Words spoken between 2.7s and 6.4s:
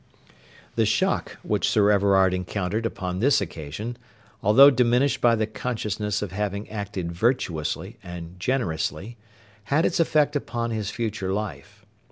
upon this occasion, although diminished by the consciousness of